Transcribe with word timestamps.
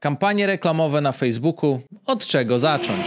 Kampanie 0.00 0.46
reklamowe 0.46 1.00
na 1.00 1.12
Facebooku. 1.12 1.80
Od 2.06 2.26
czego 2.26 2.58
zacząć? 2.58 3.06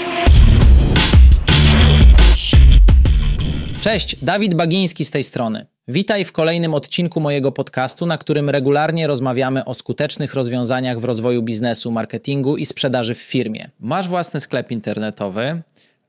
Cześć, 3.82 4.16
Dawid 4.22 4.56
Bagiński 4.56 5.06
z 5.06 5.12
tej 5.12 5.24
strony. 5.24 5.66
Witaj 5.88 6.26
w 6.26 6.32
kolejnym 6.32 6.74
odcinku 6.74 7.20
mojego 7.20 7.52
podcastu, 7.52 8.06
na 8.06 8.18
którym 8.18 8.50
regularnie 8.50 9.08
rozmawiamy 9.08 9.66
o 9.66 9.74
skutecznych 9.74 10.34
rozwiązaniach 10.34 11.00
w 11.00 11.04
rozwoju 11.04 11.44
biznesu, 11.44 11.92
marketingu 11.92 12.58
i 12.58 12.66
sprzedaży 12.66 13.16
w 13.16 13.22
firmie. 13.22 13.70
Masz 13.80 14.08
własny 14.08 14.40
sklep 14.40 14.72
internetowy, 14.72 15.62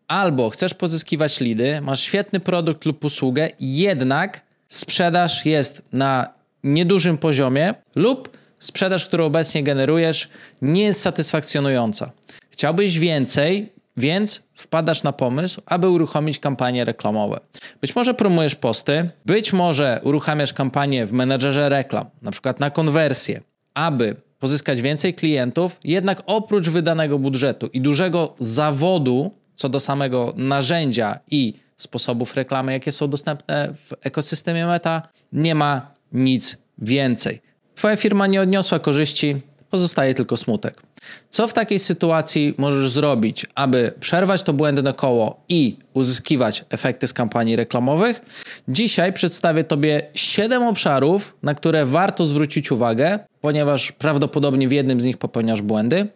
albo 0.09 0.51
chcesz 0.51 0.75
pozyskiwać 0.75 1.41
lidy, 1.41 1.80
masz 1.80 2.01
świetny 2.01 2.41
produkt 2.41 2.85
lub 2.85 3.05
usługę, 3.05 3.49
jednak 3.61 4.43
sprzedaż 4.69 5.46
jest 5.46 5.83
na 5.93 6.29
niedużym 6.64 7.19
poziomie 7.19 7.75
lub 7.95 8.41
sprzedaż, 8.62 9.06
którą 9.06 9.24
obecnie 9.24 9.62
generujesz, 9.62 10.29
nie 10.62 10.82
jest 10.82 11.00
satysfakcjonująca. 11.00 12.11
Chciałbyś 12.50 12.98
więcej, 12.98 13.72
więc 13.96 14.43
wpadasz 14.54 15.03
na 15.03 15.12
pomysł, 15.12 15.61
aby 15.66 15.89
uruchomić 15.89 16.39
kampanie 16.39 16.84
reklamowe. 16.84 17.40
Być 17.80 17.96
może 17.96 18.14
promujesz 18.14 18.54
posty, 18.54 19.11
być 19.26 19.53
może 19.53 20.00
uruchamiasz 20.03 20.53
kampanię 20.53 21.06
w 21.06 21.12
menedżerze 21.12 21.68
reklam, 21.68 22.06
na 22.22 22.30
przykład 22.30 22.61
na 22.61 22.70
konwersję, 22.70 23.40
aby 23.75 24.17
pozyskać 24.39 24.82
więcej 24.82 25.14
klientów, 25.14 25.76
jednak 25.84 26.22
oprócz 26.26 26.68
wydanego 26.68 27.18
budżetu 27.18 27.67
i 27.67 27.81
dużego 27.81 28.34
zawodu 28.39 29.31
co 29.54 29.68
do 29.68 29.81
samego 29.81 30.32
narzędzia 30.36 31.18
i 31.31 31.54
sposobów 31.76 32.34
reklamy, 32.34 32.72
jakie 32.72 32.92
są 32.92 33.08
dostępne 33.08 33.75
w 33.86 33.92
ekosystemie 34.00 34.67
Meta, 34.67 35.08
nie 35.33 35.55
ma 35.55 35.94
nic 36.12 36.56
więcej. 36.78 37.41
Twoja 37.83 37.97
firma 37.97 38.27
nie 38.27 38.41
odniosła 38.41 38.78
korzyści, 38.78 39.36
pozostaje 39.70 40.14
tylko 40.14 40.36
smutek. 40.36 40.83
Co 41.31 41.48
w 41.48 41.53
takiej 41.53 41.78
sytuacji 41.78 42.55
możesz 42.59 42.91
zrobić, 42.91 43.47
aby 43.55 43.92
przerwać 44.00 44.42
to 44.42 44.53
błędne 44.53 44.95
koło 44.95 45.41
i 45.48 45.77
uzyskiwać 45.95 46.65
efekty 46.71 47.06
z 47.06 47.12
kampanii 47.12 47.56
reklamowych? 47.56 48.21
Dzisiaj 48.69 49.12
przedstawię 49.12 49.65
Tobie 49.65 50.03
7 50.15 50.62
obszarów, 50.62 51.37
na 51.43 51.55
które 51.55 51.87
warto 51.87 52.27
zwrócić 52.27 52.73
uwagę, 52.73 53.19
ponieważ 53.41 53.93
prawdopodobnie 53.93 54.69
w 54.69 54.73
jednym 54.73 55.01
z 55.01 55.05
nich 55.05 55.17
popełniasz 55.17 55.62
błędy. 55.62 56.06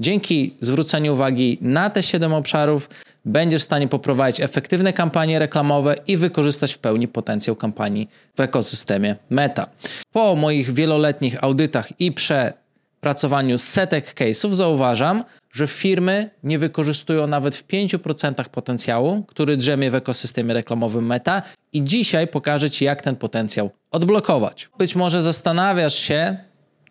Dzięki 0.00 0.54
zwróceniu 0.60 1.12
uwagi 1.12 1.58
na 1.60 1.90
te 1.90 2.02
7 2.02 2.34
obszarów 2.34 2.88
będziesz 3.28 3.62
w 3.62 3.64
stanie 3.64 3.88
poprowadzić 3.88 4.40
efektywne 4.40 4.92
kampanie 4.92 5.38
reklamowe 5.38 5.96
i 6.06 6.16
wykorzystać 6.16 6.72
w 6.72 6.78
pełni 6.78 7.08
potencjał 7.08 7.56
kampanii 7.56 8.08
w 8.36 8.40
ekosystemie 8.40 9.16
Meta. 9.30 9.66
Po 10.12 10.34
moich 10.34 10.72
wieloletnich 10.72 11.44
audytach 11.44 12.00
i 12.00 12.12
przepracowaniu 12.12 13.58
setek 13.58 14.14
case'ów 14.14 14.54
zauważam, 14.54 15.24
że 15.52 15.66
firmy 15.66 16.30
nie 16.42 16.58
wykorzystują 16.58 17.26
nawet 17.26 17.56
w 17.56 17.66
5% 17.66 18.48
potencjału, 18.48 19.22
który 19.22 19.56
drzemie 19.56 19.90
w 19.90 19.94
ekosystemie 19.94 20.54
reklamowym 20.54 21.06
Meta 21.06 21.42
i 21.72 21.84
dzisiaj 21.84 22.26
pokażę 22.26 22.70
Ci, 22.70 22.84
jak 22.84 23.02
ten 23.02 23.16
potencjał 23.16 23.70
odblokować. 23.90 24.68
Być 24.78 24.96
może 24.96 25.22
zastanawiasz 25.22 25.94
się, 25.94 26.36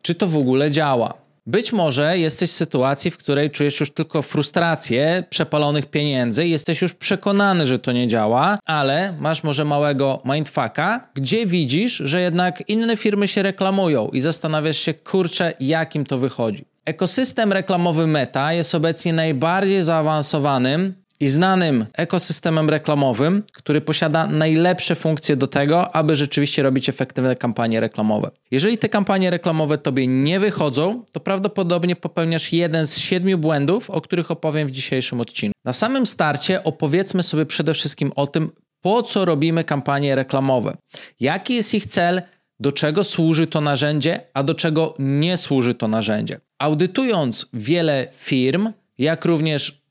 czy 0.02 0.16
to 0.16 0.28
w 0.28 0.38
ogóle 0.38 0.72
działa. 0.72 1.27
Być 1.48 1.74
może 1.74 2.18
jesteś 2.20 2.52
w 2.52 2.54
sytuacji, 2.54 3.12
w 3.12 3.18
której 3.18 3.52
czujesz 3.52 3.80
już 3.80 3.92
tylko 3.92 4.22
frustrację 4.22 5.24
przepalonych 5.30 5.86
pieniędzy 5.86 6.48
jesteś 6.48 6.82
już 6.82 6.94
przekonany, 6.94 7.68
że 7.68 7.80
to 7.80 7.92
nie 7.92 8.08
działa, 8.08 8.60
ale 8.66 9.14
masz 9.20 9.44
może 9.44 9.66
małego 9.66 10.22
mindfucka, 10.26 11.10
gdzie 11.14 11.46
widzisz, 11.46 11.94
że 11.94 12.22
jednak 12.22 12.70
inne 12.70 12.98
firmy 12.98 13.28
się 13.28 13.44
reklamują 13.44 14.08
i 14.08 14.22
zastanawiasz 14.22 14.78
się, 14.78 14.94
kurczę, 14.94 15.54
jakim 15.60 16.06
to 16.06 16.18
wychodzi. 16.18 16.66
Ekosystem 16.86 17.54
reklamowy 17.54 18.08
Meta 18.08 18.54
jest 18.54 18.76
obecnie 18.76 19.14
najbardziej 19.14 19.84
zaawansowanym 19.84 20.94
i 21.20 21.28
znanym 21.28 21.86
ekosystemem 21.94 22.70
reklamowym, 22.70 23.44
który 23.54 23.82
posiada 23.82 24.28
najlepsze 24.28 24.96
funkcje 24.96 25.36
do 25.36 25.48
tego, 25.48 25.96
aby 25.96 26.16
rzeczywiście 26.16 26.64
robić 26.64 26.90
efektywne 26.90 27.36
kampanie 27.36 27.80
reklamowe. 27.80 28.32
Jeżeli 28.52 28.78
te 28.78 28.90
kampanie 28.90 29.30
reklamowe 29.30 29.78
tobie 29.78 30.08
nie 30.08 30.40
wychodzą, 30.40 31.04
to 31.12 31.20
prawdopodobnie 31.20 31.96
popełniasz 31.96 32.54
jeden 32.54 32.88
z 32.88 32.98
siedmiu 32.98 33.38
błędów, 33.38 33.90
o 33.90 34.02
których 34.02 34.32
opowiem 34.32 34.68
w 34.68 34.72
dzisiejszym 34.72 35.22
odcinku. 35.22 35.54
Na 35.66 35.74
samym 35.74 36.06
starcie 36.06 36.64
opowiedzmy 36.64 37.24
sobie 37.24 37.46
przede 37.46 37.74
wszystkim 37.74 38.12
o 38.16 38.28
tym, 38.28 38.52
po 38.82 39.04
co 39.04 39.26
robimy 39.26 39.64
kampanie 39.64 40.16
reklamowe, 40.16 40.78
jaki 41.20 41.56
jest 41.56 41.74
ich 41.74 41.86
cel, 41.86 42.22
do 42.60 42.72
czego 42.72 43.04
służy 43.04 43.48
to 43.48 43.62
narzędzie, 43.62 44.22
a 44.34 44.44
do 44.44 44.56
czego 44.56 44.94
nie 45.00 45.38
służy 45.38 45.76
to 45.76 45.88
narzędzie. 45.88 46.40
Audytując 46.60 47.46
wiele 47.54 48.08
firm, 48.16 48.72
jak 48.98 49.26
również 49.26 49.82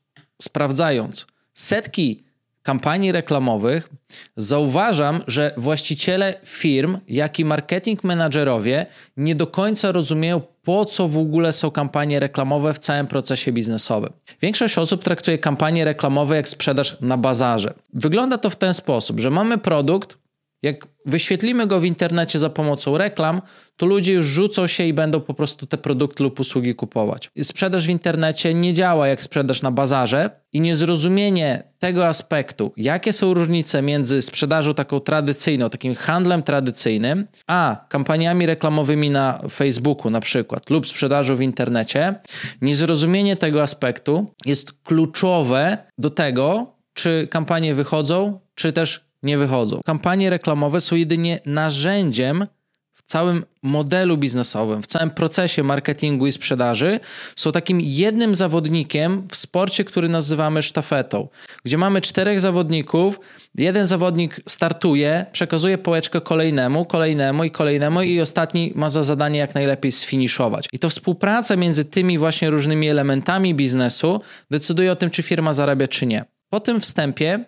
sprawdzając 0.41 1.27
setki 1.53 2.23
kampanii 2.63 3.11
reklamowych, 3.11 3.89
zauważam, 4.37 5.21
że 5.27 5.53
właściciele 5.57 6.33
firm, 6.45 6.97
jak 7.07 7.39
i 7.39 7.45
marketing 7.45 8.03
menadżerowie 8.03 8.85
nie 9.17 9.35
do 9.35 9.47
końca 9.47 9.91
rozumieją, 9.91 10.41
po 10.63 10.85
co 10.85 11.07
w 11.07 11.17
ogóle 11.17 11.53
są 11.53 11.71
kampanie 11.71 12.19
reklamowe 12.19 12.73
w 12.73 12.79
całym 12.79 13.07
procesie 13.07 13.51
biznesowym. 13.51 14.13
Większość 14.41 14.77
osób 14.77 15.03
traktuje 15.03 15.37
kampanie 15.37 15.85
reklamowe 15.85 16.35
jak 16.35 16.49
sprzedaż 16.49 16.97
na 17.01 17.17
bazarze. 17.17 17.73
Wygląda 17.93 18.37
to 18.37 18.49
w 18.49 18.55
ten 18.55 18.73
sposób, 18.73 19.19
że 19.19 19.29
mamy 19.29 19.57
produkt, 19.57 20.17
jak 20.61 20.87
wyświetlimy 21.05 21.67
go 21.67 21.79
w 21.79 21.85
internecie 21.85 22.39
za 22.39 22.49
pomocą 22.49 22.97
reklam, 22.97 23.41
to 23.77 23.85
ludzie 23.85 24.13
już 24.13 24.25
rzucą 24.25 24.67
się 24.67 24.83
i 24.83 24.93
będą 24.93 25.21
po 25.21 25.33
prostu 25.33 25.67
te 25.67 25.77
produkty 25.77 26.23
lub 26.23 26.39
usługi 26.39 26.75
kupować. 26.75 27.31
Sprzedaż 27.41 27.87
w 27.87 27.89
internecie 27.89 28.53
nie 28.53 28.73
działa 28.73 29.07
jak 29.07 29.21
sprzedaż 29.21 29.61
na 29.61 29.71
bazarze 29.71 30.29
i 30.53 30.61
niezrozumienie 30.61 31.63
tego 31.79 32.07
aspektu, 32.07 32.73
jakie 32.77 33.13
są 33.13 33.33
różnice 33.33 33.81
między 33.81 34.21
sprzedażą 34.21 34.73
taką 34.73 34.99
tradycyjną, 34.99 35.69
takim 35.69 35.95
handlem 35.95 36.43
tradycyjnym, 36.43 37.25
a 37.47 37.85
kampaniami 37.89 38.45
reklamowymi 38.45 39.09
na 39.09 39.39
Facebooku 39.51 40.09
na 40.09 40.19
przykład 40.19 40.69
lub 40.69 40.87
sprzedażą 40.87 41.35
w 41.35 41.41
internecie, 41.41 42.15
niezrozumienie 42.61 43.35
tego 43.35 43.61
aspektu 43.61 44.33
jest 44.45 44.71
kluczowe 44.83 45.77
do 45.97 46.09
tego, 46.09 46.77
czy 46.93 47.27
kampanie 47.31 47.75
wychodzą, 47.75 48.39
czy 48.55 48.73
też 48.73 49.06
nie 49.27 49.37
wychodzą. 49.37 49.81
Kampanie 49.85 50.29
reklamowe 50.29 50.81
są 50.81 50.95
jedynie 50.95 51.39
narzędziem 51.45 52.47
w 52.93 53.03
całym 53.03 53.45
modelu 53.63 54.17
biznesowym, 54.17 54.81
w 54.83 54.87
całym 54.87 55.09
procesie 55.09 55.63
marketingu 55.63 56.27
i 56.27 56.31
sprzedaży. 56.31 56.99
Są 57.35 57.51
takim 57.51 57.81
jednym 57.81 58.35
zawodnikiem 58.35 59.27
w 59.29 59.35
sporcie, 59.35 59.83
który 59.83 60.09
nazywamy 60.09 60.61
sztafetą, 60.61 61.27
gdzie 61.65 61.77
mamy 61.77 62.01
czterech 62.01 62.39
zawodników. 62.39 63.19
Jeden 63.55 63.87
zawodnik 63.87 64.41
startuje, 64.47 65.25
przekazuje 65.31 65.77
pałeczkę 65.77 66.21
kolejnemu, 66.21 66.85
kolejnemu 66.85 67.43
i 67.43 67.51
kolejnemu, 67.51 68.01
i 68.01 68.21
ostatni 68.21 68.71
ma 68.75 68.89
za 68.89 69.03
zadanie 69.03 69.39
jak 69.39 69.55
najlepiej 69.55 69.91
sfiniszować. 69.91 70.67
I 70.73 70.79
to 70.79 70.89
współpraca 70.89 71.55
między 71.55 71.85
tymi 71.85 72.17
właśnie 72.17 72.49
różnymi 72.49 72.89
elementami 72.89 73.55
biznesu 73.55 74.21
decyduje 74.51 74.91
o 74.91 74.95
tym, 74.95 75.09
czy 75.09 75.23
firma 75.23 75.53
zarabia, 75.53 75.87
czy 75.87 76.05
nie. 76.05 76.25
Po 76.49 76.59
tym 76.59 76.81
wstępie 76.81 77.45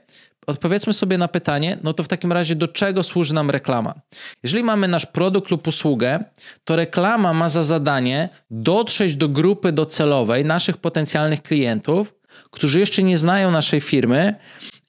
odpowiedzmy 0.50 0.94
sobie 0.94 1.18
na 1.18 1.28
pytanie, 1.28 1.78
no 1.84 1.94
to 1.94 2.04
w 2.04 2.08
takim 2.08 2.32
razie 2.32 2.56
do 2.56 2.68
czego 2.68 3.04
służy 3.04 3.34
nam 3.34 3.50
reklama? 3.50 3.94
Jeżeli 4.44 4.64
mamy 4.64 4.88
nasz 4.88 5.06
produkt 5.06 5.52
lub 5.52 5.68
usługę, 5.68 6.24
to 6.64 6.76
reklama 6.76 7.34
ma 7.34 7.50
za 7.50 7.64
zadanie 7.64 8.30
dotrzeć 8.52 9.16
do 9.16 9.30
grupy 9.30 9.72
docelowej 9.72 10.46
naszych 10.46 10.78
potencjalnych 10.78 11.42
klientów, 11.42 12.14
którzy 12.52 12.80
jeszcze 12.80 13.04
nie 13.04 13.18
znają 13.18 13.52
naszej 13.52 13.82
firmy 13.82 14.36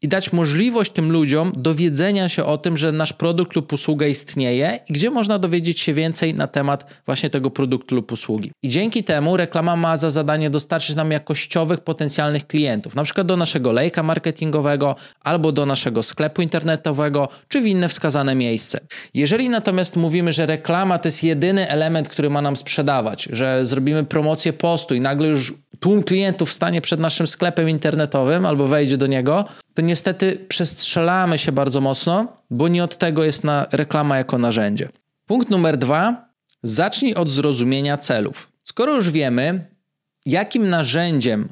i 0.03 0.09
dać 0.09 0.33
możliwość 0.33 0.93
tym 0.93 1.13
ludziom 1.13 1.53
dowiedzenia 1.57 2.29
się 2.29 2.45
o 2.45 2.59
tym, 2.59 2.77
że 2.77 2.93
nasz 2.93 3.13
produkt 3.13 3.57
lub 3.57 3.73
usługa 3.73 4.07
istnieje 4.07 4.81
i 4.89 4.93
gdzie 4.93 5.11
można 5.11 5.39
dowiedzieć 5.39 5.81
się 5.81 5.95
więcej 5.95 6.35
na 6.35 6.47
temat 6.47 6.85
właśnie 7.07 7.31
tego 7.31 7.51
produktu 7.51 7.95
lub 7.95 8.13
usługi. 8.13 8.53
I 8.63 8.69
dzięki 8.69 9.05
temu 9.05 9.37
reklama 9.37 9.77
ma 9.77 9.97
za 9.97 10.11
zadanie 10.11 10.51
dostarczyć 10.51 10.97
nam 10.97 11.11
jakościowych 11.11 11.81
potencjalnych 11.81 12.47
klientów, 12.47 12.95
na 12.95 13.05
przykład 13.05 13.27
do 13.27 13.37
naszego 13.37 13.73
lejka 13.73 14.03
marketingowego 14.03 14.97
albo 15.21 15.53
do 15.53 15.67
naszego 15.67 16.03
sklepu 16.03 16.43
internetowego, 16.43 17.29
czy 17.49 17.61
w 17.61 17.67
inne 17.67 17.89
wskazane 17.89 18.35
miejsce. 18.35 18.81
Jeżeli 19.15 19.49
natomiast 19.49 19.97
mówimy, 19.97 20.33
że 20.33 20.47
reklama 20.47 20.99
to 20.99 21.09
jest 21.09 21.23
jedyny 21.23 21.69
element, 21.69 22.09
który 22.09 22.31
ma 22.31 22.43
nam 22.43 22.57
sprzedawać, 22.57 23.29
że 23.33 23.65
zrobimy 23.65 24.05
promocję 24.05 24.53
postu 24.53 24.95
i 24.95 25.01
nagle 25.01 25.29
już 25.29 25.55
tłum 25.81 26.03
klientów 26.03 26.53
stanie 26.53 26.81
przed 26.81 27.01
naszym 27.01 27.27
sklepem 27.27 27.69
internetowym 27.69 28.47
albo 28.47 28.67
wejdzie 28.67 28.97
do 28.97 29.07
niego, 29.07 29.45
to 29.81 29.87
niestety 29.87 30.45
przestrzelamy 30.49 31.39
się 31.39 31.53
bardzo 31.53 31.81
mocno, 31.81 32.37
bo 32.51 32.69
nie 32.69 32.85
od 32.85 32.97
tego 32.99 33.25
jest 33.25 33.45
na 33.45 33.67
reklama 33.73 34.17
jako 34.17 34.39
narzędzie. 34.39 34.89
Punkt 35.27 35.51
numer 35.51 35.79
dwa. 35.79 36.29
Zacznij 36.63 37.15
od 37.15 37.31
zrozumienia 37.31 37.97
celów. 37.97 38.53
Skoro 38.63 38.97
już 38.97 39.11
wiemy, 39.11 39.67
jakim 40.27 40.71
narzędziem 40.71 41.49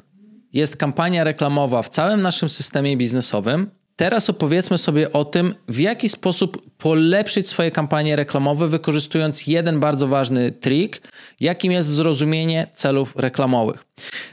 jest 0.53 0.77
kampania 0.77 1.23
reklamowa 1.23 1.81
w 1.81 1.89
całym 1.89 2.21
naszym 2.21 2.49
systemie 2.49 2.97
biznesowym, 2.97 3.69
teraz 3.95 4.29
opowiedzmy 4.29 4.77
sobie 4.77 5.13
o 5.13 5.25
tym, 5.25 5.55
w 5.67 5.79
jaki 5.79 6.09
sposób 6.09 6.69
polepszyć 6.77 7.47
swoje 7.47 7.71
kampanie 7.71 8.15
reklamowe, 8.15 8.67
wykorzystując 8.67 9.47
jeden 9.47 9.79
bardzo 9.79 10.07
ważny 10.07 10.51
trik, 10.51 11.01
jakim 11.39 11.71
jest 11.71 11.89
zrozumienie 11.89 12.67
celów 12.75 13.13
reklamowych. 13.15 13.85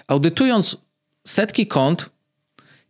Audytując 0.09 0.77
setki 1.27 1.67
kont 1.67 2.16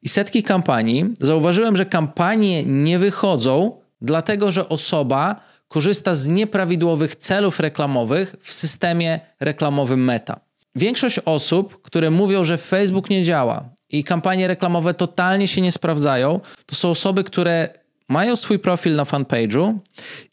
i 0.06 0.08
setki 0.08 0.42
kampanii, 0.42 1.04
zauważyłem, 1.20 1.76
że 1.76 1.86
kampanie 1.86 2.64
nie 2.64 2.98
wychodzą, 2.98 3.80
dlatego 4.00 4.52
że 4.52 4.68
osoba 4.68 5.40
korzysta 5.68 6.14
z 6.14 6.26
nieprawidłowych 6.26 7.16
celów 7.16 7.60
reklamowych 7.60 8.36
w 8.40 8.52
systemie 8.52 9.20
reklamowym 9.40 10.04
Meta. 10.04 10.40
Większość 10.74 11.18
osób, 11.18 11.82
które 11.82 12.10
mówią, 12.10 12.44
że 12.44 12.58
Facebook 12.58 13.10
nie 13.10 13.24
działa 13.24 13.64
i 13.90 14.04
kampanie 14.04 14.46
reklamowe 14.46 14.94
totalnie 14.94 15.48
się 15.48 15.60
nie 15.60 15.72
sprawdzają, 15.72 16.40
to 16.66 16.74
są 16.74 16.90
osoby, 16.90 17.24
które 17.24 17.68
mają 18.08 18.36
swój 18.36 18.58
profil 18.58 18.96
na 18.96 19.04
fanpage'u 19.04 19.74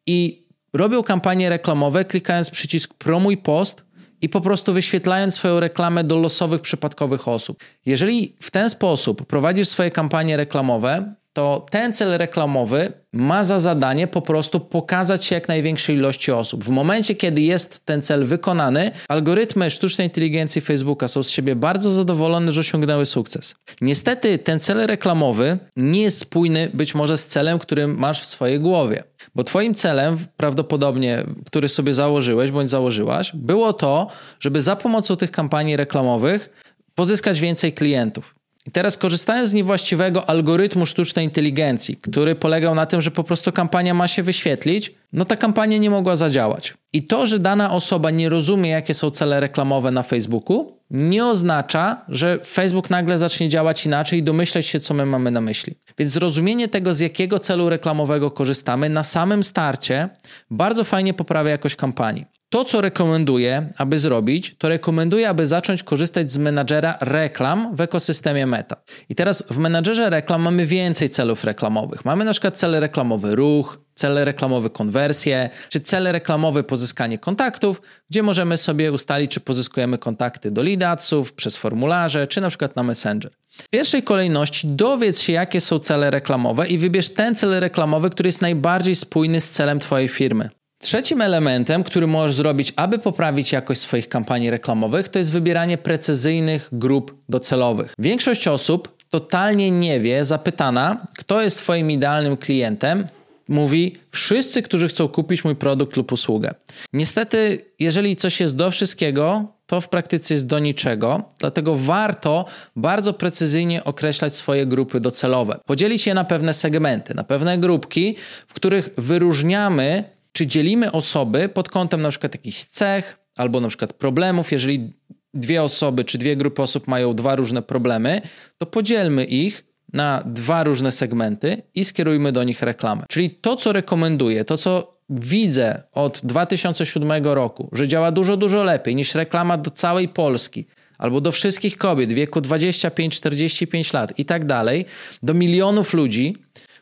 i 0.05 0.47
robią 0.73 1.03
kampanie 1.03 1.49
reklamowe, 1.49 2.05
klikając 2.05 2.49
przycisk 2.49 2.93
promuj 2.93 3.37
post 3.37 3.83
i 4.23 4.29
po 4.29 4.41
prostu 4.41 4.73
wyświetlając 4.73 5.35
swoją 5.35 5.59
reklamę 5.59 6.03
do 6.03 6.19
losowych, 6.19 6.61
przypadkowych 6.61 7.27
osób. 7.27 7.63
Jeżeli 7.85 8.35
w 8.39 8.51
ten 8.51 8.69
sposób 8.69 9.25
prowadzisz 9.25 9.67
swoje 9.67 9.91
kampanie 9.91 10.37
reklamowe, 10.37 11.13
to 11.33 11.65
ten 11.71 11.93
cel 11.93 12.17
reklamowy 12.17 12.93
ma 13.13 13.43
za 13.43 13.59
zadanie 13.59 14.07
po 14.07 14.21
prostu 14.21 14.59
pokazać 14.59 15.25
się 15.25 15.35
jak 15.35 15.47
największej 15.47 15.95
ilości 15.95 16.31
osób. 16.31 16.63
W 16.63 16.69
momencie, 16.69 17.15
kiedy 17.15 17.41
jest 17.41 17.85
ten 17.85 18.01
cel 18.01 18.25
wykonany, 18.25 18.91
algorytmy 19.09 19.69
sztucznej 19.69 20.07
inteligencji 20.07 20.61
Facebooka 20.61 21.07
są 21.07 21.23
z 21.23 21.29
siebie 21.29 21.55
bardzo 21.55 21.89
zadowolone, 21.89 22.51
że 22.51 22.59
osiągnęły 22.59 23.05
sukces. 23.05 23.55
Niestety 23.81 24.37
ten 24.37 24.59
cel 24.59 24.87
reklamowy 24.87 25.57
nie 25.75 26.01
jest 26.01 26.17
spójny 26.17 26.71
być 26.73 26.95
może 26.95 27.17
z 27.17 27.27
celem, 27.27 27.59
który 27.59 27.87
masz 27.87 28.21
w 28.21 28.25
swojej 28.25 28.59
głowie. 28.59 29.03
Bo 29.35 29.43
twoim 29.43 29.75
celem, 29.75 30.17
prawdopodobnie, 30.37 31.23
który 31.45 31.69
sobie 31.69 31.93
założyłeś 31.93 32.51
bądź 32.51 32.69
założyłaś, 32.69 33.31
było 33.33 33.73
to, 33.73 34.07
żeby 34.39 34.61
za 34.61 34.75
pomocą 34.75 35.15
tych 35.15 35.31
kampanii 35.31 35.75
reklamowych 35.75 36.49
pozyskać 36.95 37.39
więcej 37.39 37.73
klientów. 37.73 38.35
I 38.67 38.71
teraz 38.71 38.97
korzystając 38.97 39.49
z 39.49 39.53
niewłaściwego 39.53 40.29
algorytmu 40.29 40.85
sztucznej 40.85 41.25
inteligencji, 41.25 41.97
który 41.97 42.35
polegał 42.35 42.75
na 42.75 42.85
tym, 42.85 43.01
że 43.01 43.11
po 43.11 43.23
prostu 43.23 43.51
kampania 43.51 43.93
ma 43.93 44.07
się 44.07 44.23
wyświetlić, 44.23 44.93
no 45.13 45.25
ta 45.25 45.35
kampania 45.35 45.77
nie 45.77 45.89
mogła 45.89 46.15
zadziałać. 46.15 46.73
I 46.93 47.03
to, 47.03 47.25
że 47.25 47.39
dana 47.39 47.71
osoba 47.71 48.11
nie 48.11 48.29
rozumie, 48.29 48.69
jakie 48.69 48.93
są 48.93 49.11
cele 49.11 49.39
reklamowe 49.39 49.91
na 49.91 50.03
Facebooku, 50.03 50.77
nie 50.91 51.25
oznacza, 51.25 52.01
że 52.09 52.39
Facebook 52.45 52.89
nagle 52.89 53.19
zacznie 53.19 53.49
działać 53.49 53.85
inaczej 53.85 54.19
i 54.19 54.23
domyśleć 54.23 54.65
się, 54.65 54.79
co 54.79 54.93
my 54.93 55.05
mamy 55.05 55.31
na 55.31 55.41
myśli. 55.41 55.75
Więc 55.97 56.11
zrozumienie 56.11 56.67
tego, 56.67 56.93
z 56.93 56.99
jakiego 56.99 57.39
celu 57.39 57.69
reklamowego 57.69 58.31
korzystamy 58.31 58.89
na 58.89 59.03
samym 59.03 59.43
starcie, 59.43 60.09
bardzo 60.51 60.83
fajnie 60.83 61.13
poprawia 61.13 61.51
jakość 61.51 61.75
kampanii. 61.75 62.25
To, 62.53 62.65
co 62.65 62.81
rekomenduję, 62.81 63.69
aby 63.77 63.99
zrobić, 63.99 64.55
to 64.57 64.69
rekomenduję, 64.69 65.29
aby 65.29 65.47
zacząć 65.47 65.83
korzystać 65.83 66.31
z 66.31 66.37
menadżera 66.37 66.97
reklam 67.01 67.75
w 67.75 67.81
ekosystemie 67.81 68.47
Meta. 68.47 68.75
I 69.09 69.15
teraz 69.15 69.43
w 69.49 69.57
menadżerze 69.57 70.09
reklam 70.09 70.41
mamy 70.41 70.65
więcej 70.65 71.09
celów 71.09 71.43
reklamowych. 71.43 72.05
Mamy 72.05 72.25
na 72.25 72.31
przykład 72.31 72.57
cele 72.57 72.79
reklamowe 72.79 73.35
ruch, 73.35 73.79
cele 73.95 74.25
reklamowe 74.25 74.69
konwersje, 74.69 75.49
czy 75.69 75.79
cele 75.79 76.11
reklamowe 76.11 76.63
pozyskanie 76.63 77.17
kontaktów, 77.17 77.81
gdzie 78.09 78.23
możemy 78.23 78.57
sobie 78.57 78.91
ustalić, 78.91 79.31
czy 79.31 79.39
pozyskujemy 79.39 79.97
kontakty 79.97 80.51
do 80.51 80.63
leadsów 80.63 81.33
przez 81.33 81.57
formularze, 81.57 82.27
czy 82.27 82.41
na 82.41 82.49
przykład 82.49 82.75
na 82.75 82.83
Messenger. 82.83 83.31
W 83.49 83.69
pierwszej 83.69 84.03
kolejności 84.03 84.67
dowiedz 84.67 85.19
się, 85.19 85.33
jakie 85.33 85.61
są 85.61 85.79
cele 85.79 86.11
reklamowe 86.11 86.67
i 86.67 86.77
wybierz 86.77 87.09
ten 87.09 87.35
cel 87.35 87.59
reklamowy, 87.59 88.09
który 88.09 88.27
jest 88.27 88.41
najbardziej 88.41 88.95
spójny 88.95 89.41
z 89.41 89.51
celem 89.51 89.79
Twojej 89.79 90.07
firmy. 90.07 90.49
Trzecim 90.83 91.21
elementem, 91.21 91.83
który 91.83 92.07
możesz 92.07 92.35
zrobić, 92.35 92.73
aby 92.75 92.99
poprawić 92.99 93.51
jakość 93.51 93.81
swoich 93.81 94.09
kampanii 94.09 94.49
reklamowych, 94.49 95.09
to 95.09 95.19
jest 95.19 95.31
wybieranie 95.31 95.77
precyzyjnych 95.77 96.69
grup 96.71 97.15
docelowych. 97.29 97.93
Większość 97.99 98.47
osób 98.47 98.95
totalnie 99.09 99.71
nie 99.71 99.99
wie, 99.99 100.25
zapytana, 100.25 101.05
kto 101.17 101.41
jest 101.41 101.57
Twoim 101.57 101.91
idealnym 101.91 102.37
klientem, 102.37 103.07
mówi 103.47 103.95
wszyscy, 104.11 104.61
którzy 104.61 104.87
chcą 104.87 105.07
kupić 105.07 105.43
mój 105.43 105.55
produkt 105.55 105.97
lub 105.97 106.11
usługę. 106.11 106.53
Niestety, 106.93 107.65
jeżeli 107.79 108.15
coś 108.15 108.39
jest 108.39 108.55
do 108.55 108.71
wszystkiego, 108.71 109.45
to 109.65 109.81
w 109.81 109.89
praktyce 109.89 110.33
jest 110.33 110.47
do 110.47 110.59
niczego, 110.59 111.23
dlatego 111.39 111.75
warto 111.75 112.45
bardzo 112.75 113.13
precyzyjnie 113.13 113.83
określać 113.83 114.35
swoje 114.35 114.65
grupy 114.65 114.99
docelowe. 114.99 115.59
Podzielić 115.65 116.07
je 116.07 116.13
na 116.13 116.23
pewne 116.23 116.53
segmenty, 116.53 117.13
na 117.13 117.23
pewne 117.23 117.57
grupki, 117.57 118.15
w 118.47 118.53
których 118.53 118.89
wyróżniamy 118.97 120.13
czy 120.33 120.47
dzielimy 120.47 120.91
osoby 120.91 121.49
pod 121.49 121.69
kątem 121.69 122.01
na 122.01 122.09
przykład 122.09 122.33
jakichś 122.33 122.63
cech 122.63 123.19
albo 123.37 123.59
na 123.59 123.67
przykład 123.67 123.93
problemów. 123.93 124.51
Jeżeli 124.51 124.93
dwie 125.33 125.63
osoby 125.63 126.03
czy 126.03 126.17
dwie 126.17 126.35
grupy 126.35 126.61
osób 126.61 126.87
mają 126.87 127.13
dwa 127.13 127.35
różne 127.35 127.61
problemy, 127.61 128.21
to 128.57 128.65
podzielmy 128.65 129.25
ich 129.25 129.65
na 129.93 130.23
dwa 130.25 130.63
różne 130.63 130.91
segmenty 130.91 131.61
i 131.75 131.85
skierujmy 131.85 132.31
do 132.31 132.43
nich 132.43 132.61
reklamę. 132.61 133.03
Czyli 133.09 133.29
to, 133.29 133.55
co 133.55 133.73
rekomenduję, 133.73 134.45
to, 134.45 134.57
co 134.57 134.97
widzę 135.09 135.83
od 135.91 136.21
2007 136.23 137.25
roku, 137.25 137.69
że 137.71 137.87
działa 137.87 138.11
dużo, 138.11 138.37
dużo 138.37 138.63
lepiej 138.63 138.95
niż 138.95 139.15
reklama 139.15 139.57
do 139.57 139.71
całej 139.71 140.07
Polski 140.07 140.65
albo 140.97 141.21
do 141.21 141.31
wszystkich 141.31 141.77
kobiet 141.77 142.09
w 142.09 142.15
wieku 142.15 142.39
25-45 142.39 143.93
lat 143.93 144.19
i 144.19 144.25
tak 144.25 144.45
dalej, 144.45 144.85
do 145.23 145.33
milionów 145.33 145.93
ludzi, 145.93 146.35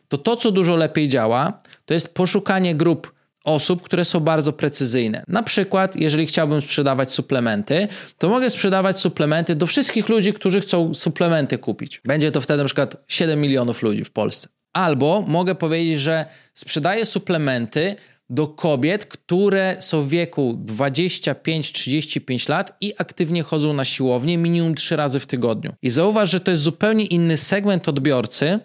to 0.08 0.18
to, 0.18 0.36
co 0.36 0.50
dużo 0.50 0.76
lepiej 0.76 1.08
działa, 1.08 1.62
to 1.84 1.94
jest 1.94 2.14
poszukanie 2.14 2.74
grup 2.74 3.12
osób, 3.44 3.82
które 3.82 4.04
są 4.04 4.20
bardzo 4.20 4.52
precyzyjne. 4.52 5.24
Na 5.28 5.42
przykład, 5.42 5.96
jeżeli 5.96 6.26
chciałbym 6.26 6.62
sprzedawać 6.62 7.12
suplementy, 7.12 7.88
to 8.18 8.28
mogę 8.28 8.50
sprzedawać 8.50 8.98
suplementy 8.98 9.54
do 9.54 9.66
wszystkich 9.66 10.08
ludzi, 10.08 10.32
którzy 10.32 10.60
chcą 10.60 10.94
suplementy 10.94 11.58
kupić. 11.58 12.00
Będzie 12.04 12.32
to 12.32 12.40
wtedy 12.40 12.62
na 12.62 12.66
przykład 12.66 12.96
7 13.08 13.40
milionów 13.40 13.82
ludzi 13.82 14.04
w 14.04 14.10
Polsce. 14.10 14.48
Albo 14.72 15.24
mogę 15.28 15.54
powiedzieć, 15.54 16.00
że 16.00 16.26
sprzedaję 16.54 17.06
suplementy 17.06 17.96
do 18.30 18.48
kobiet, 18.48 19.06
które 19.06 19.76
są 19.80 20.02
w 20.02 20.08
wieku 20.08 20.58
25-35 20.66 22.48
lat 22.48 22.76
i 22.80 22.94
aktywnie 22.98 23.42
chodzą 23.42 23.72
na 23.72 23.84
siłownię 23.84 24.38
minimum 24.38 24.74
3 24.74 24.96
razy 24.96 25.20
w 25.20 25.26
tygodniu. 25.26 25.72
I 25.82 25.90
zauważ, 25.90 26.30
że 26.30 26.40
to 26.40 26.50
jest 26.50 26.62
zupełnie 26.62 27.04
inny 27.04 27.36
segment 27.36 27.88
odbiorcy 27.88 28.58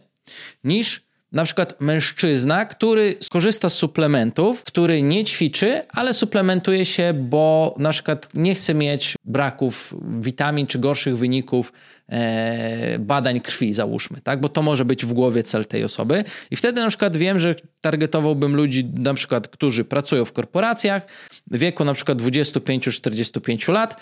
niż 0.63 1.06
na 1.31 1.44
przykład 1.44 1.81
mężczyzna, 1.81 2.65
który 2.65 3.15
skorzysta 3.21 3.69
z 3.69 3.74
suplementów, 3.74 4.63
który 4.63 5.01
nie 5.01 5.24
ćwiczy, 5.24 5.81
ale 5.89 6.13
suplementuje 6.13 6.85
się, 6.85 7.13
bo 7.13 7.75
na 7.79 7.91
przykład 7.91 8.29
nie 8.33 8.56
chce 8.56 8.74
mieć 8.74 9.15
braków 9.25 9.94
witamin 10.19 10.68
czy 10.68 10.79
gorszych 10.79 11.18
wyników 11.18 11.74
e, 12.09 13.00
badań 13.00 13.41
krwi, 13.41 13.74
załóżmy, 13.74 14.22
tak? 14.22 14.41
Bo 14.41 14.50
to 14.50 14.62
może 14.62 14.86
być 14.86 15.05
w 15.05 15.13
głowie 15.13 15.43
cel 15.43 15.65
tej 15.65 15.84
osoby. 15.84 16.24
I 16.51 16.55
wtedy 16.55 16.81
na 16.81 16.88
przykład 16.88 17.17
wiem, 17.17 17.39
że 17.39 17.55
targetowałbym 17.81 18.55
ludzi, 18.55 18.86
na 18.93 19.13
przykład, 19.13 19.48
którzy 19.48 19.86
pracują 19.86 20.25
w 20.25 20.31
korporacjach 20.31 21.07
wieku 21.51 21.86
na 21.86 21.93
przykład 21.93 22.22
25-45 22.22 23.72
lat, 23.72 23.96